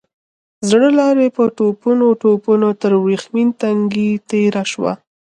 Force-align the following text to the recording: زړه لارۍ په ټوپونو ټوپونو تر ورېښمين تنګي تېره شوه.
زړه 0.69 0.87
لارۍ 0.97 1.29
په 1.37 1.43
ټوپونو 1.57 2.05
ټوپونو 2.21 2.67
تر 2.81 2.91
ورېښمين 3.03 3.49
تنګي 3.61 4.09
تېره 4.29 4.63
شوه. 4.71 4.91